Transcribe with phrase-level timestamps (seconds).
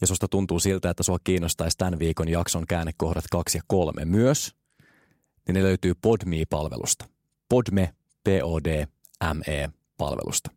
[0.00, 4.54] ja susta tuntuu siltä, että sua kiinnostaisi tämän viikon jakson käännekohdat kaksi ja kolme myös,
[5.46, 7.04] niin ne löytyy Podme-palvelusta.
[7.48, 10.50] Podme, P-O-D-M-E-palvelusta.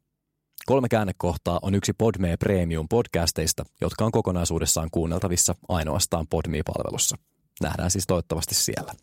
[0.66, 7.18] Kolme käännekohtaa on yksi Podme Premium podcasteista, jotka on kokonaisuudessaan kuunneltavissa ainoastaan Podme-palvelussa.
[7.62, 8.94] Nähdään siis toivottavasti siellä.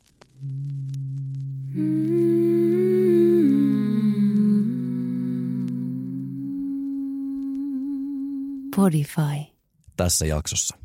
[8.77, 9.56] Podify.
[9.97, 10.77] Tässä jaksossa.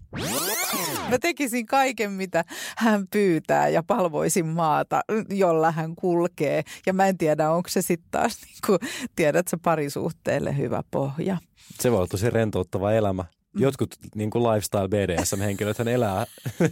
[1.09, 2.45] Mä tekisin kaiken, mitä
[2.77, 6.63] hän pyytää ja palvoisin maata, jolla hän kulkee.
[6.85, 8.79] Ja mä en tiedä, onko se sitten taas, niin kuin,
[9.15, 11.37] tiedätkö, parisuhteelle hyvä pohja.
[11.79, 13.26] Se voi olla tosi rentouttava elämä.
[13.57, 16.26] Jotkut niin kuin lifestyle BDSM-henkilöt elää,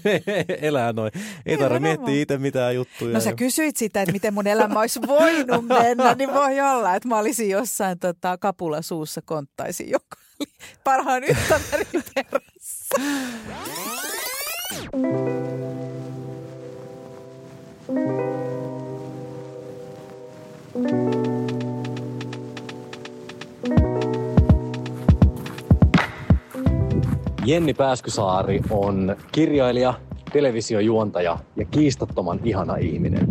[0.62, 1.12] elää noin.
[1.46, 3.14] Ei tarvitse miettiä itse mitään juttuja.
[3.14, 7.10] No sä kysyit sitä, että miten mun elämä olisi voinut mennä, niin voi olla, että
[7.10, 10.29] mä olisin jossain tota, kapula suussa konttaisin joka
[10.84, 12.96] parhaan ystäväni perässä.
[27.46, 29.94] Jenni Pääskysaari on kirjailija,
[30.34, 33.28] televisiojuontaja ja kiistattoman ihana ihminen.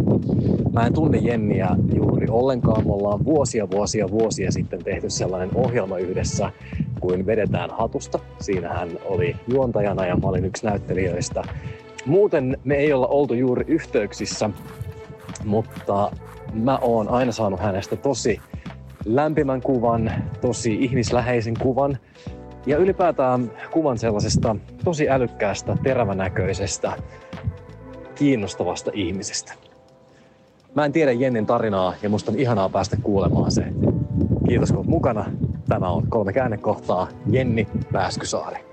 [0.73, 2.87] Mä en tunne Jenniä juuri ollenkaan.
[2.87, 6.53] Me ollaan vuosia, vuosia, vuosia sitten tehty sellainen ohjelma yhdessä
[7.01, 8.19] kuin Vedetään hatusta.
[8.41, 11.43] Siinä hän oli juontajana ja mä olin yksi näyttelijöistä.
[12.07, 14.51] Muuten me ei olla oltu juuri yhteyksissä,
[15.45, 16.13] mutta
[16.53, 18.41] mä oon aina saanut hänestä tosi
[19.05, 21.99] lämpimän kuvan, tosi ihmisläheisen kuvan
[22.67, 26.93] ja ylipäätään kuvan sellaisesta tosi älykkäästä, terävänäköisestä,
[28.15, 29.53] kiinnostavasta ihmisestä.
[30.75, 33.65] Mä en tiedä Jennin tarinaa ja musta on ihanaa päästä kuulemaan se.
[34.49, 35.25] Kiitos kun olet mukana.
[35.69, 38.65] Tämä on kolme käännekohtaa Jenni Pääskysaari.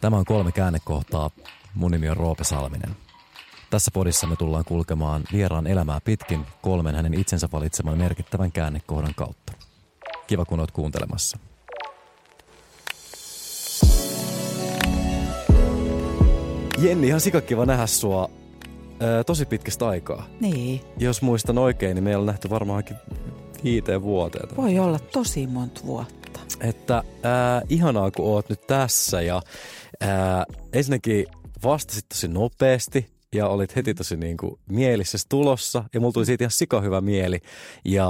[0.00, 1.30] Tämä on kolme käännekohtaa.
[1.74, 2.96] Mun nimi on Roope Salminen.
[3.70, 9.52] Tässä podissa me tullaan kulkemaan vieraan elämää pitkin kolmen hänen itsensä valitseman merkittävän käännekohdan kautta.
[10.26, 11.38] Kiva kun oot kuuntelemassa.
[16.84, 18.30] Jenni, ihan sikakiva nähdä sua
[19.00, 20.26] ää, tosi pitkästä aikaa.
[20.40, 20.80] Niin.
[20.98, 22.96] Jos muistan oikein, niin meillä on nähty varmaankin
[23.64, 24.56] viiteen vuoteen.
[24.56, 26.40] Voi olla tosi monta vuotta.
[26.60, 29.42] Että ää, ihanaa, kun oot nyt tässä ja
[30.00, 31.26] ää, ensinnäkin
[31.64, 36.44] vastasit tosi nopeasti ja olit heti tosi niin kuin mielissä tulossa ja mulla tuli siitä
[36.44, 37.40] ihan sikahyvä mieli
[37.84, 38.08] ja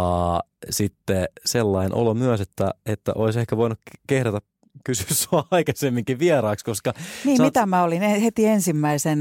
[0.71, 4.41] sitten sellainen olo myös, että, että olisi ehkä voinut kehdata
[4.85, 6.93] kysyä sua aikaisemminkin vieraaksi, koska...
[7.25, 7.49] Niin, oot...
[7.49, 9.21] mitä mä olin heti ensimmäisen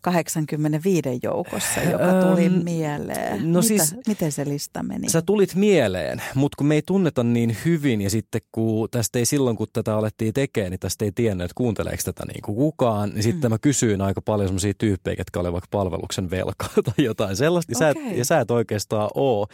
[0.00, 3.52] 85 joukossa, joka tuli öö, mieleen.
[3.52, 5.08] No mitä, siis, miten se lista meni?
[5.08, 9.26] Sä tulit mieleen, mutta kun me ei tunneta niin hyvin ja sitten kun tästä ei
[9.26, 13.10] silloin, kun tätä alettiin tekemään, niin tästä ei tiennyt, että kuunteleeko tätä niin kuin kukaan,
[13.10, 13.54] niin sitten mm.
[13.54, 17.88] mä kysyin aika paljon sellaisia tyyppejä, jotka olivat vaikka palveluksen velkaa tai jotain sellaista, okay.
[17.88, 19.46] ja, sä et, ja sä et oikeastaan oo.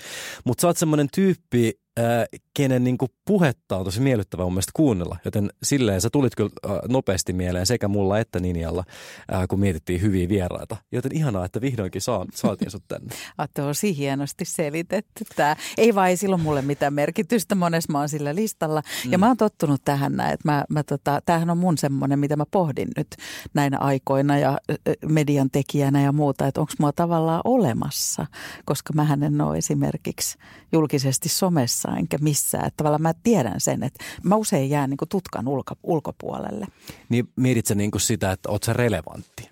[0.44, 1.78] Mutta sä oot semmoinen tyyppi,
[2.54, 5.16] kenen niin kuin puhetta on tosi miellyttävä mun mielestä kuunnella.
[5.24, 6.50] Joten silleen sä tulit kyllä
[6.88, 8.84] nopeasti mieleen sekä mulla että Ninjalla,
[9.48, 10.76] kun mietittiin hyviä vieraita.
[10.92, 13.08] Joten ihanaa, että vihdoinkin saa, saatiin sut tänne.
[13.38, 15.56] A, tosi hienosti selitetty tämä.
[15.78, 18.82] Ei vaan ei silloin mulle mitään merkitystä, monessa mä oon sillä listalla.
[19.04, 19.12] Mm.
[19.12, 22.36] Ja mä oon tottunut tähän näin, että mä, mä tota, tämähän on mun semmoinen, mitä
[22.36, 23.16] mä pohdin nyt
[23.54, 24.58] näinä aikoina ja
[25.08, 28.26] median tekijänä ja muuta, että onko mua tavallaan olemassa,
[28.64, 30.38] koska mä en ole esimerkiksi
[30.72, 32.66] julkisesti somessa somessa enkä missään.
[32.66, 36.66] Että tavallaan mä tiedän sen, että mä usein jään niin tutkan ulko, ulkopuolelle.
[37.08, 39.50] Niin mietitkö niin kuin sitä, että oot sä relevantti?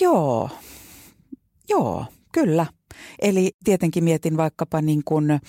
[0.00, 0.50] Joo,
[1.68, 2.66] joo, kyllä.
[3.18, 5.40] Eli tietenkin mietin vaikkapa niin kuin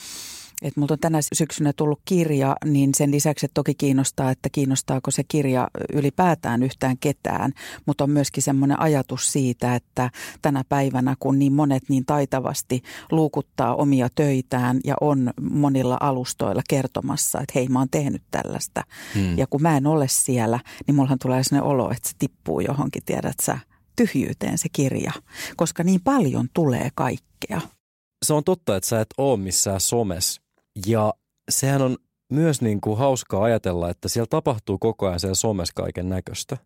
[0.62, 5.12] että multa on tänä syksynä tullut kirja, niin sen lisäksi että toki kiinnostaa, että kiinnostaako
[5.12, 7.54] se kirja ylipäätään yhtään ketään,
[7.86, 10.09] mutta on myöskin semmoinen ajatus siitä, että
[10.42, 12.81] tänä päivänä, kun niin monet niin taitavasti
[13.12, 18.83] luukuttaa omia töitään ja on monilla alustoilla kertomassa, että hei mä oon tehnyt tällaista.
[19.15, 19.38] Hmm.
[19.38, 23.04] Ja kun mä en ole siellä, niin mullahan tulee sellainen olo, että se tippuu johonkin,
[23.06, 23.59] tiedät sä,
[23.95, 25.12] tyhjyyteen se kirja,
[25.56, 27.62] koska niin paljon tulee kaikkea.
[28.25, 30.46] Se on totta, että sä et ole missään somessa
[30.85, 31.13] ja
[31.50, 31.97] sehän on
[32.29, 36.57] myös niin kuin hauskaa ajatella, että siellä tapahtuu koko ajan siellä somessa kaiken näköistä.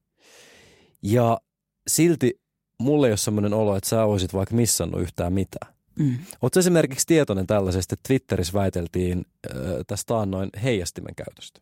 [1.03, 1.41] Ja
[1.87, 2.41] silti
[2.79, 5.73] mulle ei ole sellainen olo, että sä olisit vaikka missannut yhtään mitään.
[5.99, 6.17] Mm.
[6.41, 9.25] Oletko esimerkiksi tietoinen tällaisesta, että Twitterissä väiteltiin
[9.55, 11.61] äh, tästä taannoin heijastimen käytöstä?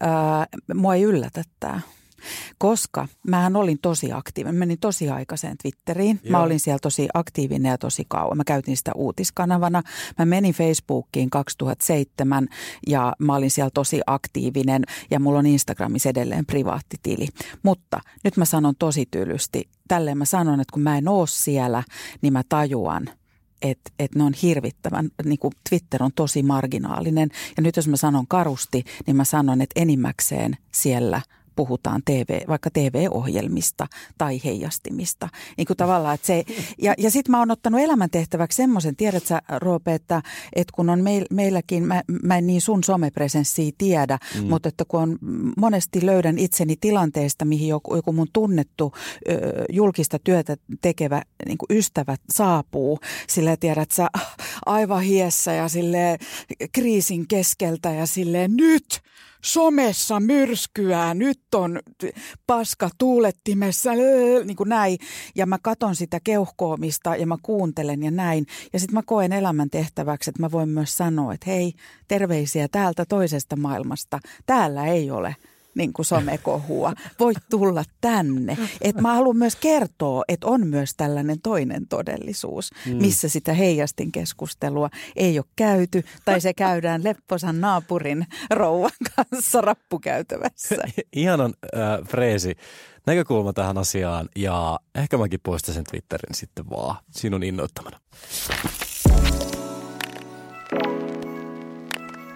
[0.00, 1.80] Ää, mua ei yllätä tämä.
[2.58, 4.54] Koska mähän olin tosi aktiivinen.
[4.54, 6.20] Mä menin tosi aikaiseen Twitteriin.
[6.24, 6.30] Joo.
[6.30, 8.36] Mä olin siellä tosi aktiivinen ja tosi kauan.
[8.36, 9.82] Mä käytin sitä uutiskanavana.
[10.18, 12.48] Mä menin Facebookiin 2007
[12.86, 17.28] ja mä olin siellä tosi aktiivinen ja mulla on Instagramissa edelleen privaattitili.
[17.62, 19.68] Mutta nyt mä sanon tosi tylysti.
[19.88, 21.82] Tälleen mä sanon, että kun mä en oo siellä,
[22.22, 23.10] niin mä tajuan–
[23.62, 27.28] että et ne on hirvittävän, niin kuin Twitter on tosi marginaalinen.
[27.56, 31.20] Ja nyt jos mä sanon karusti, niin mä sanon, että enimmäkseen siellä–
[31.60, 33.86] puhutaan TV, vaikka TV-ohjelmista
[34.18, 35.28] tai heijastimista.
[35.56, 36.44] Niin kuin tavallaan, että se,
[36.82, 40.22] ja, ja sitten mä oon ottanut elämäntehtäväksi semmoisen, tiedät sä Roope, että,
[40.52, 44.46] että kun on meil, meilläkin, mä, mä en niin sun somepresenssiä tiedä, mm.
[44.46, 45.18] mutta että kun on
[45.56, 48.92] monesti löydän itseni tilanteesta, mihin joku, joku mun tunnettu
[49.28, 52.98] ö, julkista työtä tekevä niin ystävä saapuu,
[53.28, 54.08] sille tiedät sä
[54.66, 56.18] aivan hiessä ja sille
[56.72, 58.86] kriisin keskeltä ja silleen nyt–
[59.44, 61.80] somessa myrskyää, nyt on
[62.46, 63.90] paska tuulettimessa,
[64.44, 64.98] niin kuin näin.
[65.34, 68.46] Ja mä katon sitä keuhkoomista ja mä kuuntelen ja näin.
[68.72, 71.72] Ja sitten mä koen elämän tehtäväksi, että mä voin myös sanoa, että hei,
[72.08, 74.20] terveisiä täältä toisesta maailmasta.
[74.46, 75.36] Täällä ei ole
[75.74, 76.92] niin kuin somekohua.
[77.20, 78.58] Voit tulla tänne.
[78.80, 82.96] Et mä haluan myös kertoa, että on myös tällainen toinen todellisuus, mm.
[82.96, 90.76] missä sitä heijastin keskustelua ei ole käyty tai se käydään Lepposan naapurin rouvan kanssa rappukäytävässä.
[91.12, 92.56] Ihanan äh, freesi
[93.06, 98.00] näkökulma tähän asiaan ja ehkä mäkin poistan sen Twitterin sitten vaan sinun innoittamana.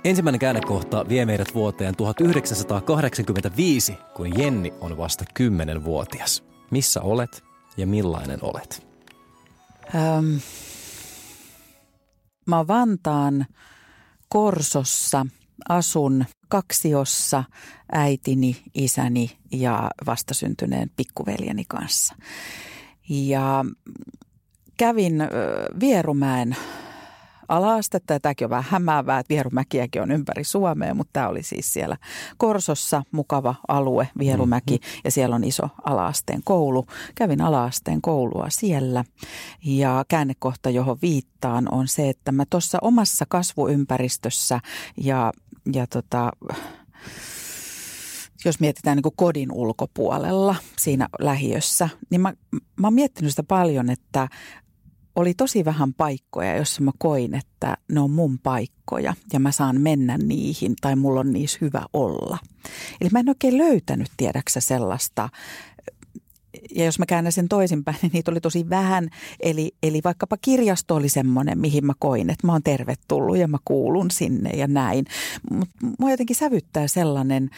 [0.05, 6.45] Ensimmäinen käännekohta vie meidät vuoteen 1985, kun Jenni on vasta 10-vuotias.
[6.71, 7.45] Missä olet
[7.77, 8.87] ja millainen olet?
[9.95, 10.37] Ähm,
[12.47, 13.47] mä Vantaan
[14.29, 15.27] Korsossa
[15.69, 17.45] asun kaksiossa
[17.93, 22.15] äitini, isäni ja vastasyntyneen pikkuveljeni kanssa.
[23.09, 23.65] Ja
[24.77, 25.15] kävin
[25.81, 26.57] Vierumäen
[27.49, 31.73] alaastetta ja tämäkin on vähän hämäävää, että Vierumäkiäkin on ympäri Suomea, mutta tämä oli siis
[31.73, 31.97] siellä
[32.37, 35.01] Korsossa mukava alue, Vierumäki mm-hmm.
[35.05, 36.87] ja siellä on iso alaasteen koulu.
[37.15, 39.05] Kävin alaasteen koulua siellä
[39.65, 44.61] ja käännekohta, johon viittaan on se, että mä tuossa omassa kasvuympäristössä
[44.97, 45.33] ja,
[45.73, 46.33] ja tota,
[48.45, 52.33] jos mietitään niin kuin kodin ulkopuolella siinä lähiössä, niin mä,
[52.81, 54.29] mä oon miettinyt sitä paljon, että
[55.17, 59.81] oli tosi vähän paikkoja, jossa mä koin, että ne on mun paikkoja ja mä saan
[59.81, 62.39] mennä niihin tai mulla on niissä hyvä olla.
[63.01, 65.29] Eli mä en oikein löytänyt, tiedäksä, sellaista
[66.71, 69.09] ja jos mä käännän sen toisinpäin, niin niitä oli tosi vähän.
[69.41, 73.59] Eli, eli vaikkapa kirjasto oli semmoinen, mihin mä koin, että mä oon tervetullut ja mä
[73.65, 75.05] kuulun sinne ja näin.
[75.51, 77.51] Mutta mua jotenkin sävyttää sellainen,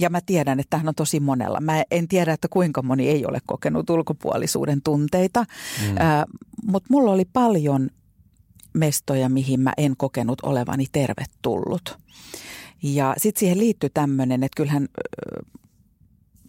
[0.00, 1.60] ja mä tiedän, että tähän on tosi monella.
[1.60, 5.44] Mä en tiedä, että kuinka moni ei ole kokenut ulkopuolisuuden tunteita,
[5.82, 5.96] mm.
[5.96, 6.24] äh,
[6.66, 7.90] mutta mulla oli paljon
[8.74, 11.98] mestoja, mihin mä en kokenut olevani tervetullut.
[12.82, 14.88] Ja sitten siihen liittyy tämmöinen, että kyllähän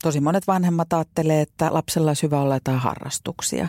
[0.05, 3.67] tosi monet vanhemmat ajattelee, että lapsella olisi hyvä olla jotain harrastuksia.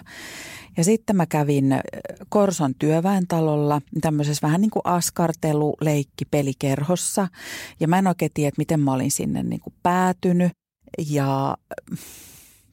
[0.77, 1.81] Ja sitten mä kävin
[2.29, 7.29] Korson työväentalolla tämmöisessä vähän niin kuin askartelu, leikki, pelikerhossa.
[7.81, 10.53] Ja mä en oikein tiedä, että miten mä olin sinne niin kuin päätynyt.
[11.11, 11.57] Ja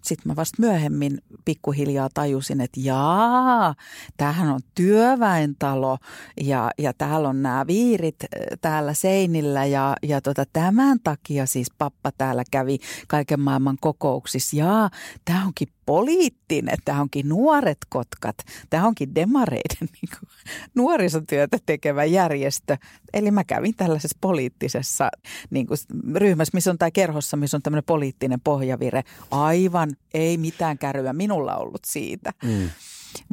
[0.03, 3.75] sitten mä vasta myöhemmin pikkuhiljaa tajusin, että jaa,
[4.17, 5.97] tämähän on työväentalo
[6.41, 8.29] ja, ja täällä on nämä viirit äh,
[8.61, 14.57] täällä seinillä ja, ja tota, tämän takia siis pappa täällä kävi kaiken maailman kokouksissa.
[14.57, 14.89] Jaa,
[15.25, 18.35] tämä onkin poliittinen, tämä onkin nuoret kotkat,
[18.69, 20.29] tämä onkin demareiden niin kuin,
[20.75, 22.77] nuorisotyötä tekevä järjestö.
[23.13, 25.09] Eli mä kävin tällaisessa poliittisessa
[25.49, 25.77] niin kuin,
[26.15, 29.03] ryhmässä, missä on tai kerhossa, missä on tämmöinen poliittinen pohjavire.
[29.31, 32.31] Aivan, ei mitään kärryä minulla ollut siitä.
[32.43, 32.69] Mm.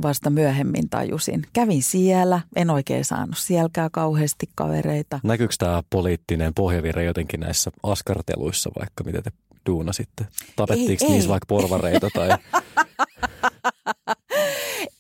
[0.03, 1.47] Vasta myöhemmin tajusin.
[1.53, 5.21] Kävin siellä, en oikein saanut sielläkään kauheasti kavereita.
[5.23, 9.31] Näkyykö tämä poliittinen pohjavire jotenkin näissä askarteluissa vaikka, mitä te
[9.67, 10.27] duuna sitten?
[10.57, 12.29] Tapettiinko niissä vaikka porvareita tai...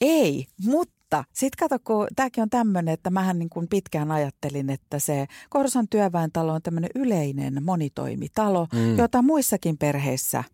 [0.00, 4.99] ei, mutta sitten kato, kun tämäkin on tämmöinen, että mähän niin kuin pitkään ajattelin, että
[4.99, 8.99] se Korson työväentalo on tämmöinen yleinen monitoimitalo, mm.
[8.99, 10.45] jota muissakin perheissä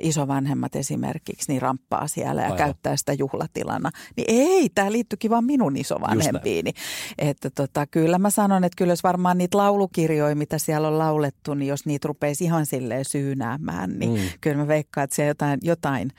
[0.00, 2.58] isovanhemmat esimerkiksi niin ramppaa siellä ja Aivan.
[2.58, 3.90] käyttää sitä juhlatilana.
[4.16, 6.72] Niin ei, tämä liittyykin vaan minun isovanhempiini.
[7.18, 11.54] Että tota, kyllä mä sanon, että kyllä jos varmaan niitä laulukirjoja, mitä siellä on laulettu,
[11.54, 14.18] niin jos niitä rupeisi ihan silleen syynäämään, niin Mm.
[14.40, 16.10] kyllä mä veikkaan, että siellä jotain, jotain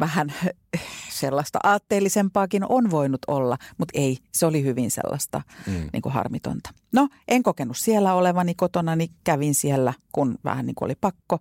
[0.00, 0.32] vähän
[1.20, 5.72] sellaista aatteellisempaakin on voinut olla, mutta ei, se oli hyvin sellaista Mm.
[5.92, 6.70] niin kuin harmitonta.
[6.92, 11.38] No, en kokenut siellä olevani kotona, niin kävin siellä, kun vähän niin kuin oli pakko.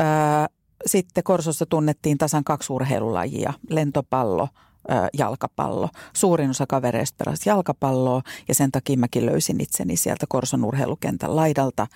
[0.00, 0.06] Öö,
[0.86, 4.48] sitten Korsossa tunnettiin tasan kaksi urheilulajia, lentopallo,
[5.18, 5.88] jalkapallo.
[6.12, 11.86] Suurin osa kavereista pelasi jalkapalloa ja sen takia mäkin löysin itseni sieltä Korson urheilukentän laidalta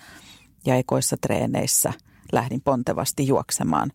[0.65, 1.93] ja ekoissa treeneissä
[2.31, 3.91] lähdin pontevasti juoksemaan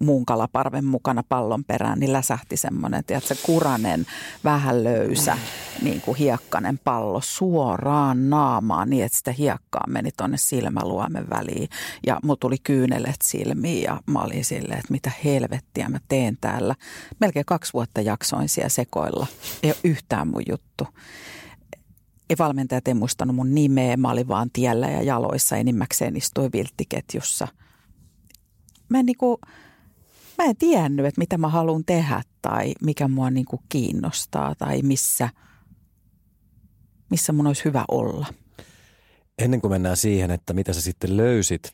[0.00, 4.06] muun kalaparven mukana pallon perään, niin läsähti semmoinen, tiedätkö, kuranen,
[4.44, 5.38] vähän löysä,
[5.82, 11.68] niin kuin hiekkanen pallo suoraan naamaan niin, että sitä hiekkaa meni tuonne silmäluomen väliin.
[12.06, 16.74] Ja mulla tuli kyynelet silmiin ja mä olin silleen, että mitä helvettiä mä teen täällä.
[17.20, 19.26] Melkein kaksi vuotta jaksoin siellä sekoilla.
[19.62, 20.86] Ei ole yhtään mun juttu
[22.30, 27.48] ei valmentajat ei muistanut mun nimeä, mä olin vaan tiellä ja jaloissa enimmäkseen istuin vilttiketjussa.
[28.88, 29.40] Mä en, niinku,
[30.38, 35.28] mä en tiennyt, että mitä mä haluan tehdä tai mikä mua niinku kiinnostaa tai missä,
[37.10, 38.26] missä mun olisi hyvä olla.
[39.38, 41.72] Ennen kuin mennään siihen, että mitä sä sitten löysit,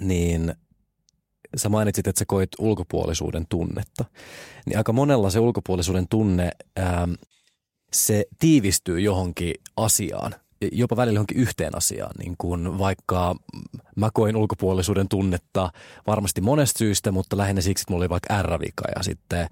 [0.00, 0.54] niin
[1.56, 4.04] sä mainitsit, että sä koit ulkopuolisuuden tunnetta.
[4.66, 7.12] Niin aika monella se ulkopuolisuuden tunne, ähm,
[7.92, 10.34] se tiivistyy johonkin asiaan,
[10.72, 12.14] jopa välillä johonkin yhteen asiaan.
[12.18, 13.34] Niin kuin vaikka
[13.96, 15.70] mä koin ulkopuolisuuden tunnetta
[16.06, 19.48] varmasti monesta syystä, mutta lähinnä siksi, että mulla oli vaikka R-vika ja sitten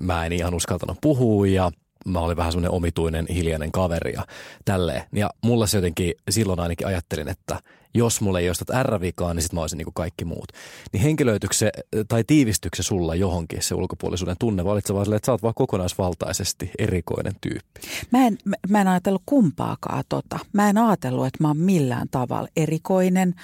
[0.00, 1.70] mä en ihan uskaltanut puhua ja
[2.06, 4.26] mä olin vähän semmoinen omituinen, hiljainen kaveri ja
[4.64, 5.02] tälleen.
[5.12, 7.60] Ja mulla se jotenkin, silloin ainakin ajattelin, että
[7.96, 10.52] jos mulla ei ole sitä R-vikaa, niin sit mä olisin niin kuin kaikki muut.
[10.92, 11.72] Niin henkilöityykö se,
[12.08, 15.42] tai tiivistyykö se sulla johonkin se ulkopuolisuuden tunne, vai olitko sä vaan että sä oot
[15.42, 17.80] vaan kokonaisvaltaisesti erikoinen tyyppi?
[18.10, 18.38] Mä en,
[18.68, 20.38] mä en ajatellut kumpaakaan tota.
[20.52, 23.34] Mä en ajatellut, että mä oon millään tavalla erikoinen.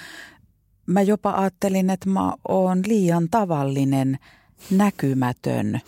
[0.85, 4.19] Mä jopa ajattelin, että mä oon liian tavallinen,
[4.71, 5.81] näkymätön.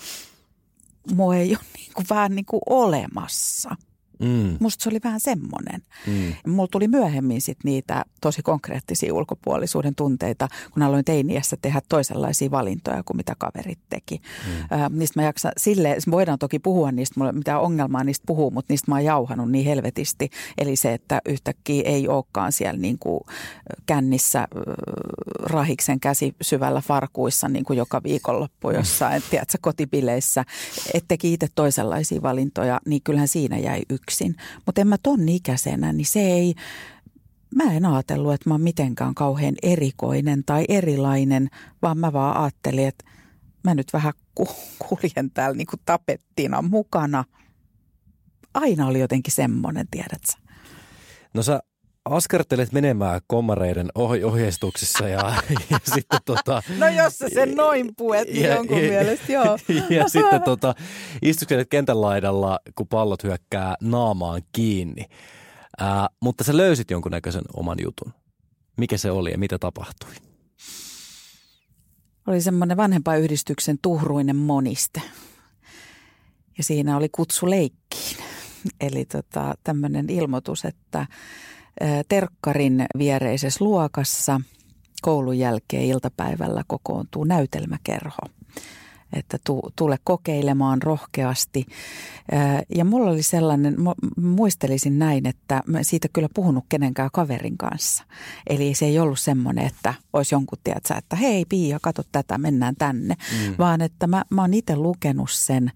[1.15, 3.75] Mua ei ole niin kuin, vähän niin kuin olemassa.
[4.19, 5.81] Mm, Musta se oli vähän semmoinen.
[6.07, 12.51] mm, Mulla tuli myöhemmin sit niitä tosi konkreettisia ulkopuolisuuden tunteita, kun aloin teiniässä tehdä toisenlaisia
[12.51, 14.21] valintoja kuin mitä kaverit teki.
[14.47, 14.77] Mm.
[14.79, 18.73] Ö, niistä mä jaksan, sille, voidaan toki puhua niistä, mulla mitään ongelmaa niistä puhua, mutta
[18.73, 20.29] niistä mä oon jauhanut niin helvetisti.
[20.57, 23.19] Eli se, että yhtäkkiä ei olekaan siellä niin kuin
[23.85, 24.59] kännissä ö,
[25.43, 30.43] rahiksen käsi syvällä farkuissa niin kuin joka viikonloppu jossain, tiedätkö, kotipileissä,
[30.93, 34.35] et teki itse toisenlaisia valintoja, niin kyllähän siinä jäi yksin.
[34.65, 36.55] Mutta en mä ton ikäisenä, niin se ei,
[37.55, 41.49] mä en ajatellut, että mä oon mitenkään kauhean erikoinen tai erilainen,
[41.81, 43.05] vaan mä vaan ajattelin, että
[43.63, 44.47] mä nyt vähän ku-
[44.79, 47.23] kuljen täällä niin kuin tapettina mukana.
[48.53, 50.33] Aina oli jotenkin semmoinen, tiedätkö?
[51.33, 51.59] No sä
[52.05, 55.19] askartelet menemään kommareiden ohi- ohjeistuksissa ja,
[55.69, 56.63] ja sitten tota...
[56.77, 59.57] No jos sä sen noin puet, niin Ja- jonkun ja- mielestä joo.
[59.89, 60.75] ja sitten tota,
[61.21, 65.05] istukselet kentän laidalla, kun pallot hyökkää naamaan kiinni.
[65.79, 68.13] Ää, mutta sä löysit jonkunnäköisen oman jutun.
[68.77, 70.09] Mikä se oli ja mitä tapahtui?
[72.27, 75.01] Oli semmoinen vanhempaiyhdistyksen tuhruinen moniste.
[76.57, 78.17] Ja siinä oli kutsu leikkiin.
[78.81, 81.07] Eli tota, tämmöinen ilmoitus, että
[82.09, 84.41] terkkarin viereisessä luokassa
[85.01, 88.19] koulun jälkeen iltapäivällä kokoontuu näytelmäkerho.
[89.13, 91.65] Että tu, tule kokeilemaan rohkeasti.
[92.75, 93.75] Ja mulla oli sellainen,
[94.17, 98.03] muistelisin näin, että mä siitä kyllä puhunut kenenkään kaverin kanssa.
[98.49, 102.75] Eli se ei ollut semmoinen, että olisi jonkun, tiedätkö, että hei Pia, kato tätä, mennään
[102.75, 103.15] tänne.
[103.31, 103.55] Mm.
[103.57, 105.71] Vaan että mä, mä oon itse lukenut sen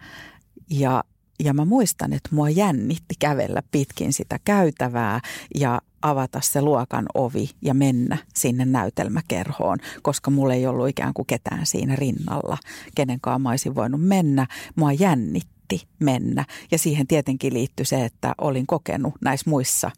[0.70, 1.03] ja,
[1.39, 5.19] ja mä muistan, että mua jännitti kävellä pitkin sitä käytävää
[5.60, 11.25] ja avata se luokan ovi ja mennä sinne näytelmäkerhoon, koska mulla ei ollut ikään kuin
[11.25, 12.58] ketään siinä rinnalla,
[12.96, 14.48] kenenkaan mä olisin voinut mennä.
[14.75, 19.91] Mua jännitti mennä ja siihen tietenkin liittyi se, että olin kokenut näissä muissa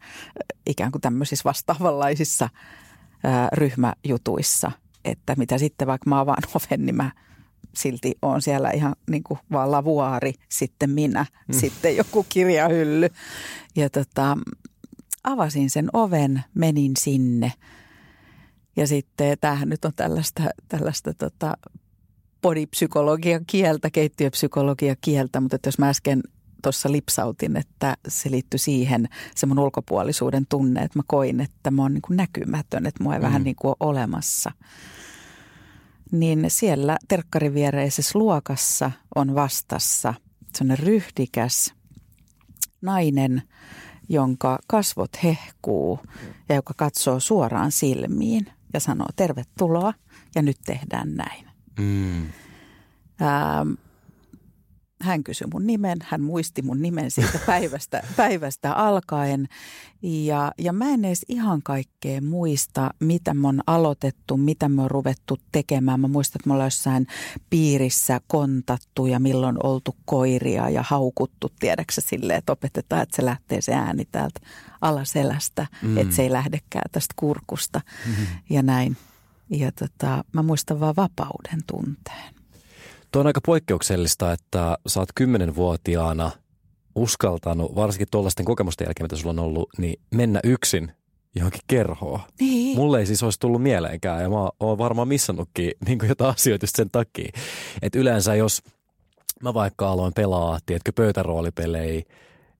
[0.66, 2.48] ikään kuin tämmöisissä vastaavanlaisissa
[3.52, 4.72] ryhmäjutuissa,
[5.04, 7.10] että mitä sitten vaikka mä avaan oven, niin mä
[7.74, 11.54] silti on siellä ihan niin kuin vaan lavuaari, sitten minä, mm.
[11.54, 13.08] sitten joku kirjahylly.
[13.76, 14.38] Ja tota,
[15.24, 17.52] avasin sen oven, menin sinne.
[18.76, 21.56] Ja sitten tämähän nyt on tällaista, tällaista tota,
[22.42, 26.22] bodypsykologian kieltä, keittiöpsykologian kieltä, mutta että jos mä äsken
[26.62, 31.82] tuossa lipsautin, että se liittyi siihen se mun ulkopuolisuuden tunne, että mä koin, että mä
[31.82, 33.24] oon niin kuin näkymätön, että mua ei mm.
[33.24, 34.52] vähän niin kuin ole olemassa.
[36.12, 40.14] Niin siellä terkkariviereisessä luokassa on vastassa
[40.54, 41.74] sellainen ryhdikäs
[42.82, 43.42] nainen,
[44.08, 46.00] jonka kasvot hehkuu
[46.48, 49.94] ja joka katsoo suoraan silmiin ja sanoo tervetuloa
[50.34, 51.46] ja nyt tehdään näin.
[51.78, 52.22] Mm.
[52.22, 53.72] Ähm,
[55.02, 59.48] hän kysyi mun nimen, hän muisti mun nimen siitä päivästä, päivästä alkaen.
[60.02, 64.90] Ja, ja mä en edes ihan kaikkea muista, mitä mä oon aloitettu, mitä mä oon
[64.90, 66.00] ruvettu tekemään.
[66.00, 67.06] Mä muistan, että me ollaan jossain
[67.50, 73.60] piirissä kontattu ja milloin oltu koiria ja haukuttu, tiedäksä silleen, että opetetaan, että se lähtee
[73.60, 74.40] se ääni täältä
[74.80, 75.98] alaselästä, mm.
[75.98, 78.26] että se ei lähdekään tästä kurkusta mm-hmm.
[78.50, 78.96] ja näin.
[79.50, 82.41] Ja tota, mä muistan vaan vapauden tunteen.
[83.12, 86.30] Tuo on aika poikkeuksellista, että sä oot kymmenenvuotiaana
[86.94, 90.92] uskaltanut, varsinkin tuollaisten kokemusten jälkeen, mitä sulla on ollut, niin mennä yksin
[91.34, 92.20] johonkin kerhoon.
[92.40, 92.76] Niin.
[92.76, 96.90] Mulle ei siis olisi tullut mieleenkään ja mä oon varmaan missannutkin niin jotain asioita sen
[96.90, 97.32] takia.
[97.82, 98.62] Että yleensä jos
[99.42, 102.02] mä vaikka aloin pelaa, tiedätkö, pöytäroolipelejä,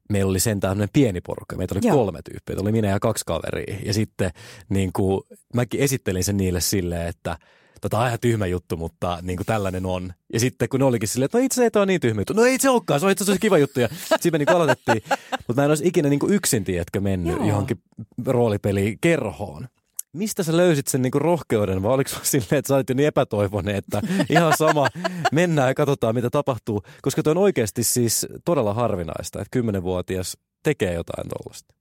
[0.08, 1.56] meillä oli sen tämmöinen pieni porukka.
[1.56, 1.96] Meitä oli Joo.
[1.96, 2.56] kolme tyyppiä.
[2.60, 3.76] Oli minä ja kaksi kaveria.
[3.84, 4.30] Ja sitten
[4.68, 5.20] niin kuin,
[5.54, 7.38] mäkin esittelin sen niille silleen, että–
[7.82, 10.12] tota on ihan tyhmä juttu, mutta niin kuin tällainen on.
[10.32, 12.32] Ja sitten kun ne olikin silleen, että no itse ei ole niin tyhmä juttu.
[12.32, 13.80] No ei se olekaan, se on itse asiassa kiva juttu.
[13.80, 15.02] Ja sitten me niin aloitettiin.
[15.30, 17.46] Mutta mä en olisi ikinä niin kuin yksin, tiedätkö, mennyt Joo.
[17.46, 17.82] johonkin
[18.26, 19.68] roolipeliin kerhoon.
[20.12, 22.94] Mistä sä löysit sen niin kuin rohkeuden vai oliko se silleen, että sä olit jo
[22.94, 24.88] niin epätoivoinen, että ihan sama,
[25.32, 26.82] mennään ja katsotaan mitä tapahtuu.
[27.02, 31.74] Koska tuo on oikeasti siis todella harvinaista, että kymmenenvuotias tekee jotain tuollaista.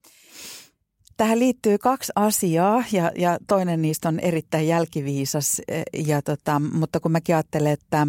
[1.22, 7.00] Tähän liittyy kaksi asiaa ja, ja toinen niistä on erittäin jälkiviisas, e, ja tota, mutta
[7.00, 8.08] kun mäkin ajattelen, että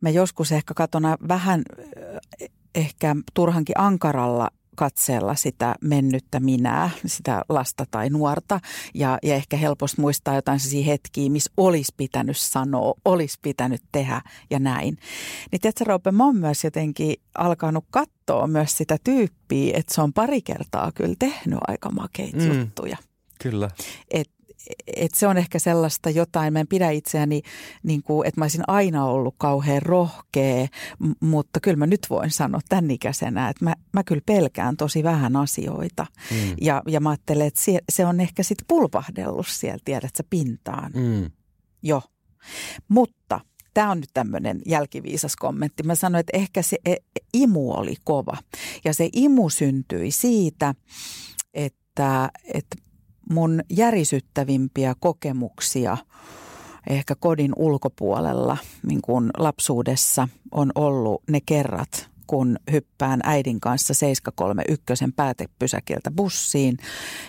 [0.00, 1.62] mä joskus ehkä katona vähän
[2.40, 8.60] e, ehkä turhankin ankaralla katseella sitä mennyttä minää, sitä lasta tai nuorta
[8.94, 14.22] ja, ja ehkä helposti muistaa jotain sellaisia hetkiä, missä olisi pitänyt sanoa, olisi pitänyt tehdä
[14.50, 14.98] ja näin.
[15.52, 20.12] Niin tiedätkö Roope, mä oon myös jotenkin alkanut katsoa myös sitä tyyppiä, että se on
[20.12, 22.96] pari kertaa kyllä tehnyt aika makeita mm, juttuja.
[23.42, 23.70] Kyllä.
[24.10, 24.30] Et
[24.96, 27.42] et se on ehkä sellaista jotain, mä en pidä itseäni,
[27.82, 30.66] niin kuin, että mä olisin aina ollut kauhean rohkea,
[31.20, 35.36] mutta kyllä mä nyt voin sanoa tämän ikäisenä, että mä, mä kyllä pelkään tosi vähän
[35.36, 36.06] asioita.
[36.30, 36.54] Mm.
[36.60, 40.92] Ja, ja mä ajattelen, että se, se on ehkä sitten pulpahdellut siellä, tiedätkö, pintaan.
[40.94, 41.30] Mm.
[41.82, 42.02] Joo.
[42.88, 43.40] Mutta
[43.74, 45.82] tämä on nyt tämmöinen jälkiviisas kommentti.
[45.82, 46.94] Mä sanoin, että ehkä se e,
[47.32, 48.36] imu oli kova.
[48.84, 50.74] Ja se imu syntyi siitä,
[51.54, 52.76] että, että
[53.30, 55.96] mun järisyttävimpiä kokemuksia
[56.90, 58.56] ehkä kodin ulkopuolella
[58.86, 66.76] niin kuin lapsuudessa on ollut ne kerrat, kun hyppään äidin kanssa 731 päätepysäkiltä bussiin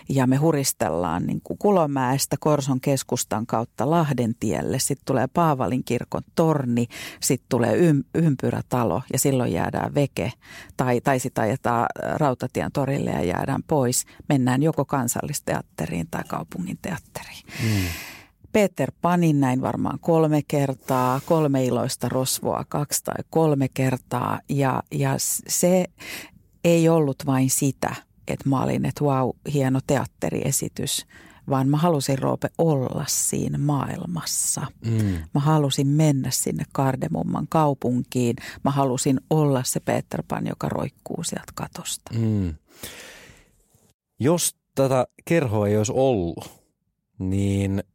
[0.09, 4.79] ja me huristellaan niin kuin Kulomäestä Korson keskustan kautta Lahden tielle.
[4.79, 6.87] Sitten tulee Paavalin kirkon torni,
[7.21, 10.31] sitten tulee ym, ympyrätalo ja silloin jäädään veke
[10.77, 14.05] tai, tai sitten ajetaan Rautatien torille ja jäädään pois.
[14.29, 17.43] Mennään joko kansallisteatteriin tai kaupungin teatteriin.
[17.63, 18.14] Mm.
[18.55, 24.39] Peter Panin näin varmaan kolme kertaa, kolme iloista rosvoa kaksi tai kolme kertaa.
[24.49, 25.15] Ja, ja
[25.47, 25.85] se
[26.63, 27.95] ei ollut vain sitä,
[28.27, 31.05] että mä olin, että wow, hieno teatteriesitys,
[31.49, 34.61] vaan mä halusin Roope olla siinä maailmassa.
[34.85, 35.17] Mm.
[35.33, 38.35] Mä halusin mennä sinne Kardemumman kaupunkiin.
[38.63, 42.11] Mä halusin olla se Peter Pan, joka roikkuu sieltä katosta.
[42.13, 42.53] Mm.
[44.19, 46.49] Jos tätä kerhoa ei olisi ollut,
[47.19, 47.83] niin–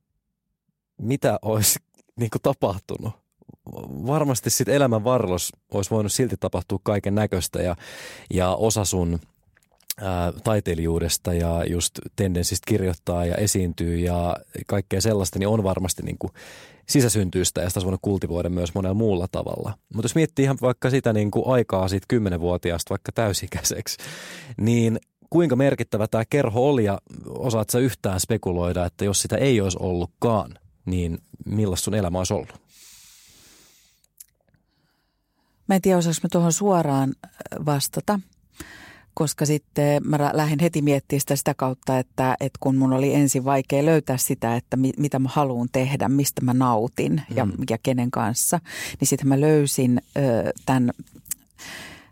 [1.00, 1.78] mitä olisi
[2.16, 3.12] niin kuin tapahtunut?
[4.06, 7.76] Varmasti sitten elämän varlos olisi voinut silti tapahtua kaiken näköistä ja,
[8.30, 9.20] ja osa sun
[10.00, 14.36] ää, taiteilijuudesta ja just tendenssistä kirjoittaa ja esiintyy ja
[14.66, 16.32] kaikkea sellaista, niin on varmasti niin kuin
[16.88, 19.74] sisäsyntyistä ja sitä olisi voinut kultivoida myös monella muulla tavalla.
[19.94, 23.96] Mutta jos miettii ihan vaikka sitä niin kuin aikaa siitä kymmenenvuotiaasta vaikka täysikäiseksi,
[24.60, 29.60] niin kuinka merkittävä tämä kerho oli ja osaat sä yhtään spekuloida, että jos sitä ei
[29.60, 30.54] olisi ollutkaan–
[30.90, 32.60] niin millaista sun elämä olisi ollut?
[35.68, 37.30] Mä en tiedä, osaanko mä tuohon suoraan äh,
[37.66, 38.20] vastata,
[39.14, 43.44] koska sitten mä lähdin heti miettimään sitä sitä kautta, että, että kun mun oli ensin
[43.44, 47.36] vaikea löytää sitä, että mi, mitä mä haluan tehdä, mistä mä nautin mm.
[47.36, 48.60] ja, ja kenen kanssa,
[49.00, 50.20] niin sitten mä löysin ö,
[50.66, 50.90] tämän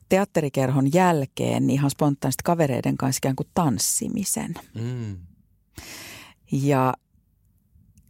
[0.09, 4.55] teatterikerhon jälkeen niin ihan spontaanisti kavereiden kanssa ikään kuin tanssimisen.
[4.75, 5.17] Mm.
[6.53, 6.95] Ja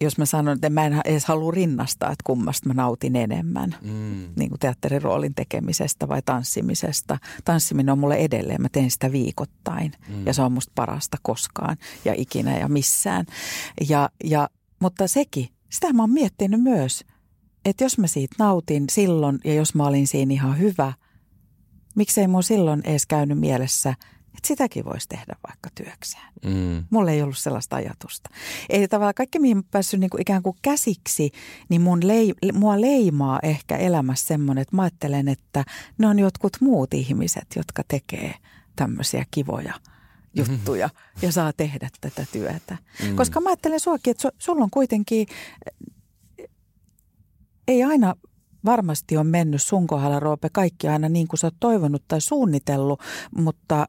[0.01, 4.29] jos mä sanon, että mä en edes halua rinnastaa, että kummasta mä nautin enemmän, mm.
[4.37, 7.19] niin kuin teatteriroolin tekemisestä vai tanssimisesta.
[7.45, 10.27] Tanssiminen on mulle edelleen, mä teen sitä viikoittain mm.
[10.27, 13.27] ja se on musta parasta koskaan ja ikinä ja missään.
[13.89, 14.49] Ja, ja,
[14.81, 17.05] mutta sekin sitä mä oon miettinyt myös,
[17.65, 20.93] että jos mä siitä nautin silloin ja jos mä olin siinä ihan hyvä,
[21.95, 23.95] miksei mun silloin edes käynyt mielessä,
[24.39, 26.33] että sitäkin voisi tehdä vaikka työkseen.
[26.45, 26.85] Mm.
[26.91, 28.31] Mulla ei ollut sellaista ajatusta.
[28.69, 31.31] Eli tavallaan kaikki, mihin mä päässyt niin kuin ikään kuin käsiksi,
[31.69, 35.65] niin mun lei, mua leimaa ehkä elämässä semmoinen, että mä ajattelen, että
[35.99, 38.35] ne on jotkut muut ihmiset, jotka tekee
[38.77, 39.75] tämmöisiä kivoja
[40.35, 40.91] juttuja
[41.23, 42.77] ja saa tehdä tätä työtä.
[43.05, 43.17] Mm.
[43.17, 45.27] Koska mä ajattelen suakin, että su, sulla on kuitenkin,
[47.69, 48.15] ei aina
[48.65, 53.01] varmasti on mennyt sun kohdalla, Roope, kaikki aina niin kuin sä oot toivonut tai suunnitellut,
[53.37, 53.89] mutta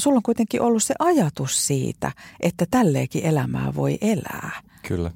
[0.00, 4.62] sulla on kuitenkin ollut se ajatus siitä, että tälleenkin elämää voi elää.
[4.88, 5.10] Kyllä.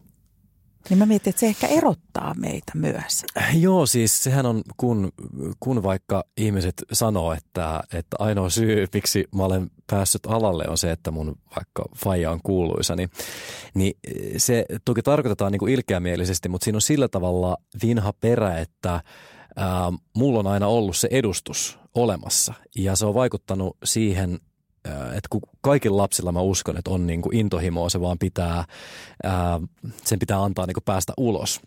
[0.88, 3.24] Niin mä mietin, että se ehkä erottaa meitä myös.
[3.54, 5.12] Joo, siis sehän on, kun,
[5.60, 10.90] kun vaikka ihmiset sanoo, että, että ainoa syy, miksi mä olen päässyt alalle on se,
[10.90, 13.10] että mun vaikka faija on kuuluisa, niin,
[13.74, 13.92] niin
[14.36, 18.92] se toki tarkoitetaan niin kuin ilkeämielisesti, mutta siinä on sillä tavalla vinha perä, että
[19.56, 24.40] ää, mulla on aina ollut se edustus olemassa ja se on vaikuttanut siihen
[24.84, 28.64] että kun kaikilla lapsilla mä uskon, että on niin kuin intohimoa, se vaan pitää,
[29.24, 29.60] ää,
[30.04, 31.60] sen pitää antaa niin kuin päästä ulos.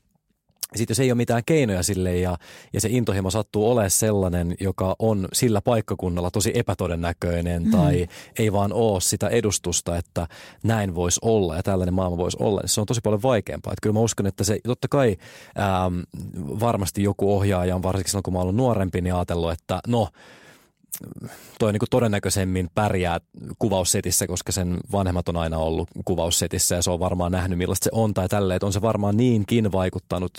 [0.76, 2.38] Sitten jos ei ole mitään keinoja sille ja,
[2.74, 7.72] ja se intohimo sattuu olemaan sellainen, joka on sillä paikkakunnalla tosi epätodennäköinen mm.
[7.72, 8.08] tai
[8.40, 10.28] ei vaan ole sitä edustusta, että
[10.64, 13.74] näin voisi olla ja tällainen maailma voisi olla, niin se on tosi paljon vaikeampaa.
[13.74, 15.18] Että kyllä mä uskon, että se totta kai
[15.56, 15.92] ää,
[16.60, 20.08] varmasti joku ohjaaja on varsinkin silloin, kun mä oon ollut nuorempi, niin ajatellut, että no–
[21.60, 23.20] toi niin kuin todennäköisemmin pärjää
[23.60, 27.90] kuvaussetissä, koska sen vanhemmat on aina ollut kuvaussetissä ja se on varmaan nähnyt millaista se
[27.94, 30.32] on tai tälleen, että on se varmaan niinkin vaikuttanut,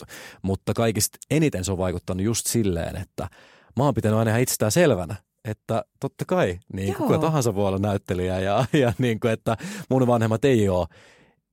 [0.42, 3.28] mutta kaikista eniten se on vaikuttanut just silleen, että
[3.76, 7.78] mä oon pitänyt aina ihan itsestään selvänä, että totta kai, niin kuka tahansa voi olla
[7.78, 9.56] näyttelijä ja, ja niin kuin, että
[9.90, 10.86] mun vanhemmat ei ole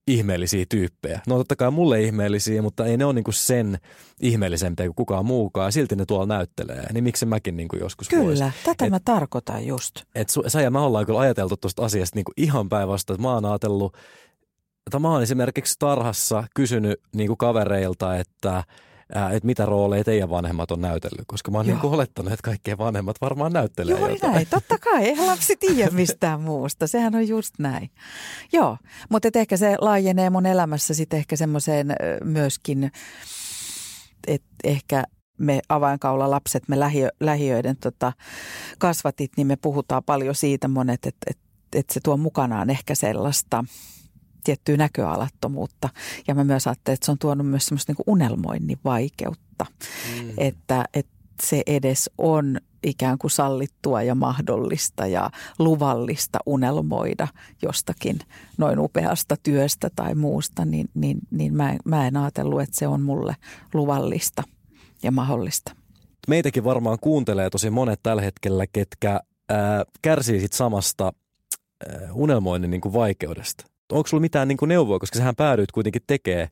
[0.07, 1.21] ihmeellisiä tyyppejä.
[1.27, 3.77] No totta kai mulle ihmeellisiä, mutta ei ne ole niinku sen
[4.21, 5.67] ihmeellisempiä kuin kukaan muukaan.
[5.67, 6.93] Ja silti ne tuolla näyttelee.
[6.93, 8.53] Niin miksi mäkin niinku joskus Kyllä, vois.
[8.63, 9.95] tätä et, mä tarkoitan just.
[10.15, 13.21] Et sä ja mä ollaan kyllä ajateltu tuosta asiasta niinku ihan päinvastoin.
[13.21, 13.97] Mä oon ajatellut,
[14.87, 18.63] että mä oon esimerkiksi tarhassa kysynyt niinku kavereilta, että–
[19.11, 23.21] että mitä rooleja teidän vanhemmat on näytellyt, koska mä oon niin olettanut, että kaikkien vanhemmat
[23.21, 24.33] varmaan näyttelee Juuri jotain.
[24.33, 27.89] näin, totta kai, eihän lapsi tiedä mistään muusta, sehän on just näin.
[28.53, 28.77] Joo,
[29.09, 32.91] mutta ehkä se laajenee mun elämässä sitten ehkä semmoiseen myöskin,
[34.27, 35.03] että ehkä
[35.37, 38.13] me avainkaula lapset, me lähiö, lähiöiden tota,
[38.79, 41.37] kasvatit, niin me puhutaan paljon siitä monet, että et,
[41.75, 43.63] et se tuo mukanaan ehkä sellaista–
[44.43, 45.89] tiettyä näköalattomuutta.
[46.27, 49.65] Ja mä myös ajattelin, että se on tuonut myös semmoista niin unelmoinnin vaikeutta.
[50.21, 50.33] Mm.
[50.37, 51.11] Että, että
[51.43, 57.27] se edes on ikään kuin sallittua ja mahdollista ja luvallista unelmoida
[57.61, 58.19] jostakin
[58.57, 63.01] noin upeasta työstä tai muusta, niin, niin, niin mä, mä en ajatellut, että se on
[63.01, 63.35] mulle
[63.73, 64.43] luvallista
[65.03, 65.75] ja mahdollista.
[66.27, 71.13] Meitäkin varmaan kuuntelee tosi monet tällä hetkellä, ketkä ää, kärsii sit samasta
[71.89, 76.01] ää, unelmoinnin niin kuin vaikeudesta onko sulla mitään niin kuin neuvoa, koska sähän päädyit kuitenkin
[76.07, 76.47] tekemään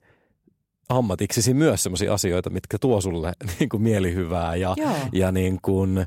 [0.90, 4.76] ammatiksesi myös sellaisia asioita, mitkä tuo sulle niin kuin mielihyvää ja,
[5.12, 5.98] ja niin kuin,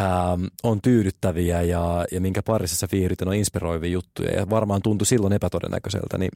[0.00, 5.06] ähm, on tyydyttäviä ja, ja minkä parissa sä viihdyt on inspiroivia juttuja ja varmaan tuntui
[5.06, 6.30] silloin epätodennäköiseltä, niin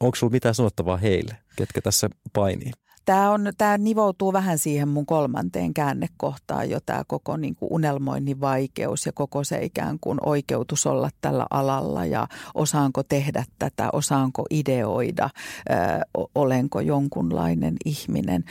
[0.00, 2.72] onko sulla mitään sanottavaa heille, ketkä tässä painii?
[3.06, 8.40] Tämä, on, tämä nivoutuu vähän siihen mun kolmanteen käännekohtaan jo tämä koko niin kuin unelmoinnin
[8.40, 14.44] vaikeus ja koko se ikään kuin oikeutus olla tällä alalla ja osaanko tehdä tätä, osaanko
[14.50, 15.30] ideoida,
[15.70, 15.74] ö,
[16.34, 18.44] olenko jonkunlainen ihminen.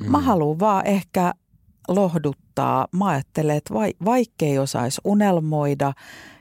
[0.00, 0.10] Mm.
[0.10, 1.34] Mä haluan vaan ehkä
[1.88, 2.88] lohduttaa.
[2.92, 5.92] Mä ajattelen, että vaikkei osaisi unelmoida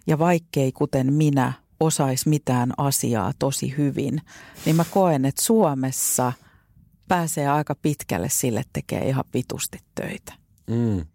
[0.08, 4.22] ja vaikkei kuten minä osaisi mitään asiaa tosi hyvin,
[4.66, 6.34] niin mä koen, että Suomessa–
[7.12, 10.34] pääsee aika pitkälle sille, tekee ihan vitusti töitä.
[10.67, 11.06] Mm.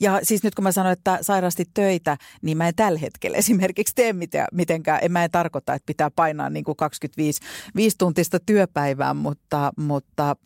[0.00, 3.94] Ja siis nyt kun mä sanoin, että sairasti töitä, niin mä en tällä hetkellä esimerkiksi
[3.94, 4.98] tee mitään, mitenkään.
[5.02, 7.40] En mä en tarkoita, että pitää painaa niin kuin 25
[7.76, 10.36] 5 tuntista työpäivää, mutta, mutta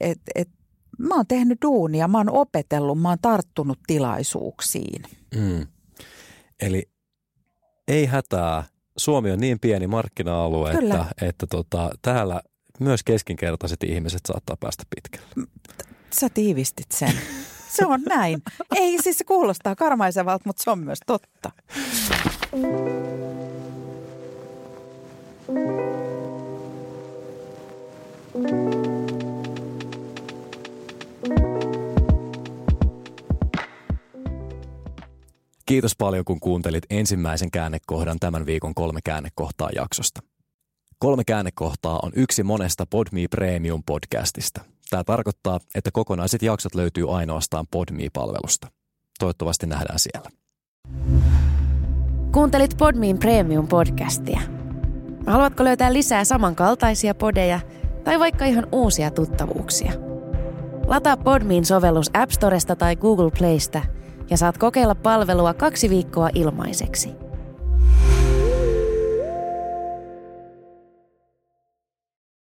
[0.00, 0.48] et, et,
[0.98, 5.02] mä oon tehnyt duunia, mä oon opetellut, mä oon tarttunut tilaisuuksiin.
[5.34, 5.66] Mm.
[6.62, 6.90] Eli
[7.88, 8.64] ei hätää.
[8.96, 10.94] Suomi on niin pieni markkina-alue, Kyllä.
[10.94, 12.40] että, että tota, täällä
[12.80, 15.48] myös keskinkertaiset ihmiset saattaa päästä pitkälle.
[16.10, 17.12] Sä tiivistit sen.
[17.68, 18.42] Se on näin.
[18.74, 21.50] Ei siis se kuulostaa karmaisevalta, mutta se on myös totta.
[35.66, 40.33] Kiitos paljon, kun kuuntelit ensimmäisen käännekohdan tämän viikon kolme käännekohtaa jaksosta.
[40.98, 44.60] Kolme käännekohtaa on yksi monesta Podme Premium podcastista.
[44.90, 48.68] Tämä tarkoittaa, että kokonaiset jaksot löytyy ainoastaan Podme-palvelusta.
[49.18, 50.30] Toivottavasti nähdään siellä.
[52.32, 54.40] Kuuntelit Podmein Premium podcastia.
[55.26, 57.60] Haluatko löytää lisää samankaltaisia podeja
[58.04, 59.92] tai vaikka ihan uusia tuttavuuksia?
[60.86, 63.82] Lataa Podmein sovellus App Storesta tai Google Playsta
[64.30, 67.08] ja saat kokeilla palvelua kaksi viikkoa ilmaiseksi–